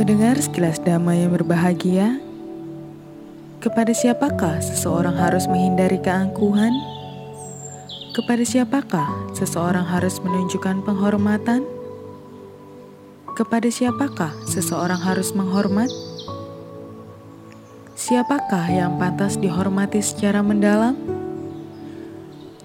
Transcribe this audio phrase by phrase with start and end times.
[0.00, 2.16] Pendengar sekilas damai yang berbahagia,
[3.60, 6.72] kepada siapakah seseorang harus menghindari keangkuhan?
[8.16, 11.68] Kepada siapakah seseorang harus menunjukkan penghormatan?
[13.36, 15.92] Kepada siapakah seseorang harus menghormat?
[17.92, 20.96] Siapakah yang pantas dihormati secara mendalam?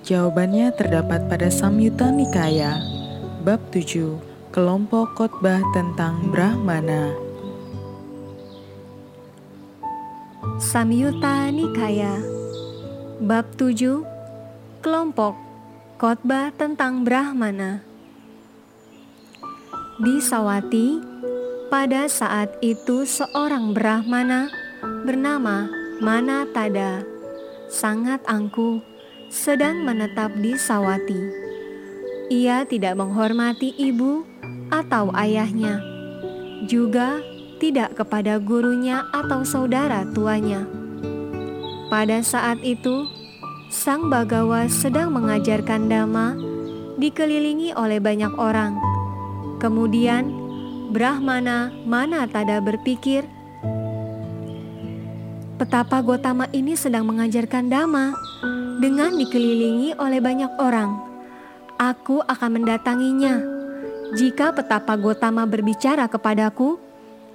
[0.08, 2.80] Jawabannya terdapat pada Samyutta Nikaya,
[3.44, 4.24] bab 7,
[4.56, 7.25] kelompok khotbah tentang Brahmana.
[10.56, 12.16] Samyutta Nikaya.
[13.20, 14.08] Bab 7
[14.80, 15.36] Kelompok
[16.00, 17.84] Khotbah tentang Brahmana.
[20.00, 21.04] Di Sawati,
[21.68, 24.48] pada saat itu seorang Brahmana
[25.04, 25.68] bernama
[26.00, 27.04] Manatada
[27.68, 28.80] sangat angkuh
[29.28, 31.20] sedang menetap di Sawati.
[32.32, 34.24] Ia tidak menghormati ibu
[34.72, 35.84] atau ayahnya,
[36.64, 37.35] juga
[37.66, 40.70] tidak kepada gurunya atau saudara tuanya.
[41.90, 43.10] Pada saat itu,
[43.74, 46.38] Sang Bagawa sedang mengajarkan Dhamma
[47.02, 48.78] dikelilingi oleh banyak orang.
[49.58, 50.30] Kemudian,
[50.94, 53.26] Brahmana mana tada berpikir,
[55.58, 58.14] Petapa Gotama ini sedang mengajarkan Dhamma
[58.78, 61.02] dengan dikelilingi oleh banyak orang.
[61.82, 63.42] Aku akan mendatanginya.
[64.14, 66.85] Jika petapa Gotama berbicara kepadaku,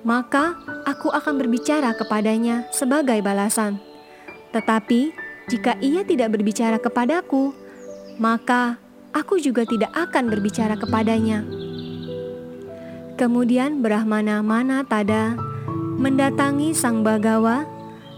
[0.02, 0.56] maka
[0.88, 3.80] aku akan berbicara kepadanya sebagai balasan.
[4.50, 5.12] Tetapi
[5.50, 7.52] jika ia tidak berbicara kepadaku,
[8.16, 8.78] maka
[9.10, 11.42] aku juga tidak akan berbicara kepadanya.
[13.20, 15.36] Kemudian Brahmana Mana Tada
[16.00, 17.68] mendatangi Sang Bagawa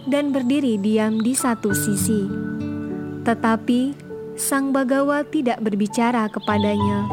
[0.07, 2.31] dan berdiri diam di satu sisi.
[3.27, 3.99] Tetapi
[4.39, 7.11] Sang Bagawa tidak berbicara kepadanya.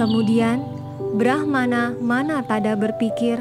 [0.00, 0.64] Kemudian
[1.12, 3.36] Brahmana Mana Tada berpikir,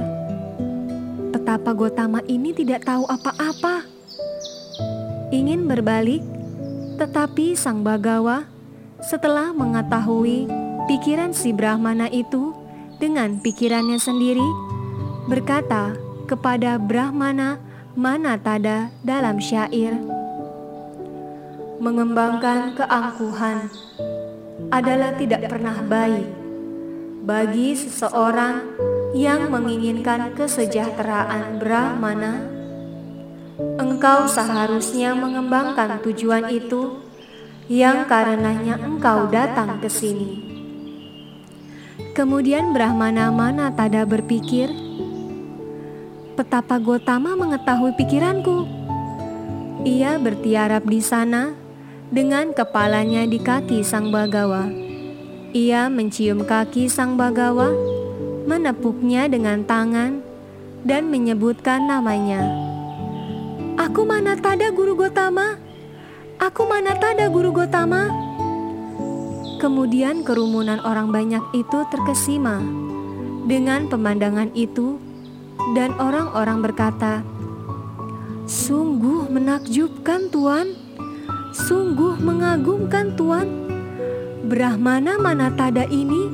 [1.52, 3.84] Petapa Gotama ini tidak tahu apa-apa.
[5.36, 6.24] Ingin berbalik,
[6.96, 8.48] tetapi Sang Bagawa
[9.03, 10.48] setelah mengetahui
[10.88, 12.56] pikiran si Brahmana itu
[13.03, 14.48] dengan pikirannya sendiri,
[15.28, 15.92] berkata
[16.24, 17.59] kepada Brahmana
[18.00, 20.00] Manatada dalam syair,
[21.84, 23.68] Mengembangkan keangkuhan
[24.72, 26.31] adalah tidak pernah baik
[27.28, 32.48] bagi seseorang yang menginginkan kesejahteraan Brahmana,
[33.76, 37.04] engkau seharusnya mengembangkan tujuan itu
[37.68, 40.48] yang karenanya engkau datang ke sini.
[42.16, 44.72] Kemudian Brahmana mana tada berpikir,
[46.36, 48.64] Petapa Gotama mengetahui pikiranku.
[49.84, 51.52] Ia bertiarap di sana
[52.08, 54.72] dengan kepalanya di kaki Sang Bagawa.
[55.52, 57.91] Ia mencium kaki Sang Bagawa
[58.51, 60.19] menepuknya dengan tangan,
[60.84, 62.44] dan menyebutkan namanya.
[63.79, 65.56] Aku mana tada Guru Gotama?
[66.35, 68.12] Aku mana tada Guru Gotama?
[69.62, 72.59] Kemudian kerumunan orang banyak itu terkesima
[73.47, 75.00] dengan pemandangan itu
[75.78, 77.23] dan orang-orang berkata,
[78.50, 80.75] Sungguh menakjubkan Tuan,
[81.56, 83.47] sungguh mengagumkan Tuan.
[84.41, 86.28] Brahmana Manatada ini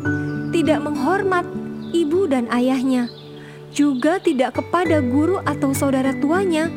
[0.55, 3.07] tidak menghormat ibu dan ayahnya,
[3.71, 6.67] juga tidak kepada guru atau saudara tuanya.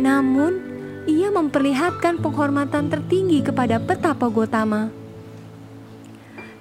[0.00, 0.62] Namun,
[1.10, 4.92] ia memperlihatkan penghormatan tertinggi kepada petapa Gotama.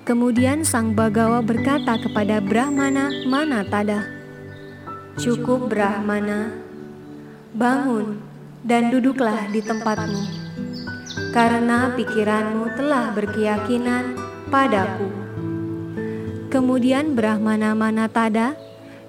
[0.09, 4.09] Kemudian sang Bagawa berkata kepada Brahmana Manatada,
[5.21, 6.49] Cukup Brahmana,
[7.53, 8.17] bangun
[8.65, 10.23] dan duduklah di tempatmu,
[11.29, 14.17] karena pikiranmu telah berkeyakinan
[14.49, 15.28] padaku.
[16.49, 18.57] Kemudian Brahmana Manatada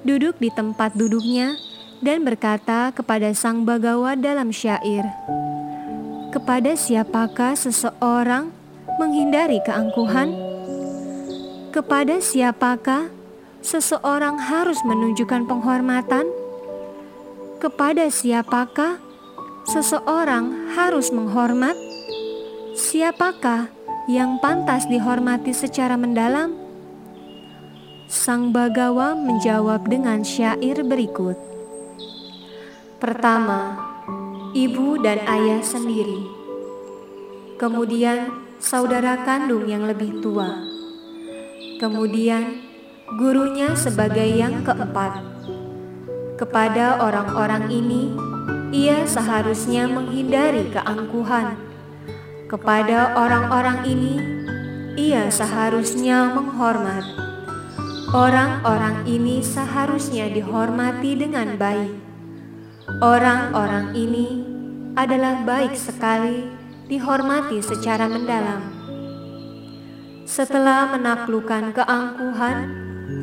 [0.04, 1.56] duduk di tempat duduknya
[2.04, 5.08] dan berkata kepada Sang Bagawa dalam syair,
[6.36, 8.52] Kepada siapakah seseorang
[9.00, 10.36] menghindari keangkuhan?
[11.72, 13.08] Kepada siapakah
[13.64, 16.28] seseorang harus menunjukkan penghormatan?
[17.56, 19.00] Kepada siapakah
[19.64, 21.76] seseorang harus menghormat?
[22.76, 23.72] Siapakah
[24.12, 26.69] yang pantas dihormati secara mendalam?
[28.10, 31.38] Sang Bagawa menjawab dengan syair berikut.
[32.98, 33.78] Pertama,
[34.50, 36.26] ibu dan ayah sendiri.
[37.54, 40.58] Kemudian saudara kandung yang lebih tua.
[41.78, 42.66] Kemudian
[43.14, 45.22] gurunya sebagai yang keempat.
[46.34, 48.10] Kepada orang-orang ini,
[48.74, 51.54] ia seharusnya menghindari keangkuhan.
[52.50, 54.18] Kepada orang-orang ini,
[54.98, 57.30] ia seharusnya menghormat
[58.10, 61.94] Orang-orang ini seharusnya dihormati dengan baik.
[62.98, 64.42] Orang-orang ini
[64.98, 66.50] adalah baik sekali
[66.90, 68.66] dihormati secara mendalam.
[70.26, 72.58] Setelah menaklukkan keangkuhan,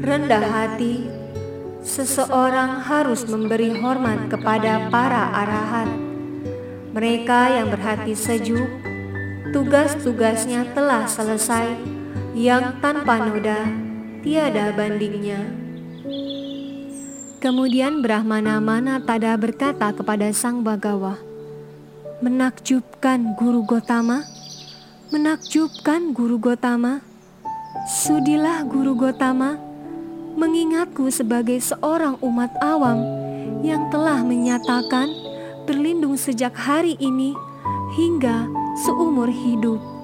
[0.08, 1.04] rendah hati,
[1.84, 6.00] seseorang harus memberi hormat kepada para arahan.
[6.96, 8.72] Mereka yang berhati sejuk,
[9.52, 11.76] tugas-tugasnya telah selesai,
[12.40, 13.87] yang tanpa noda
[14.28, 15.40] tiada bandingnya.
[17.40, 21.16] Kemudian Brahmana Manatada berkata kepada Sang Bagawa,
[22.20, 24.28] Menakjubkan Guru Gotama,
[25.16, 27.00] menakjubkan Guru Gotama,
[27.88, 29.56] sudilah Guru Gotama
[30.36, 33.00] mengingatku sebagai seorang umat awam
[33.64, 35.08] yang telah menyatakan
[35.64, 37.32] berlindung sejak hari ini
[37.96, 38.44] hingga
[38.84, 39.97] seumur hidup.